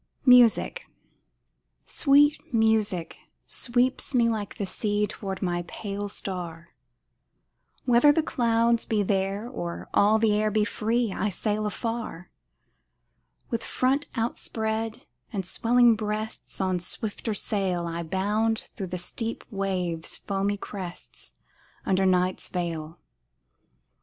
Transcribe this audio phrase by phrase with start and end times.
[0.25, 0.87] MUSIC
[1.85, 6.69] Sweet music sweeps me like the sea Toward my pale star,
[7.85, 12.31] Whether the clouds be there or all the air be free I sail afar.
[13.51, 20.17] With front outspread and swelling breasts, On swifter sail I bound through the steep waves'
[20.17, 21.33] foamy crests
[21.85, 22.97] Under night's veil.